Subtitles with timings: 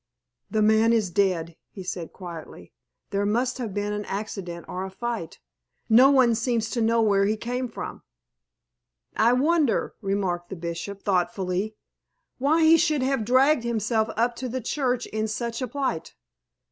[0.49, 2.73] "The man is dead," he said, quietly.
[3.11, 5.37] "There must have been an accident or a fight.
[5.89, 8.01] No one seems to know where he came from."
[9.15, 11.75] "I wonder," remarked the Bishop, thoughtfully,
[12.39, 16.15] "why he should have dragged himself up to the church in such a plight.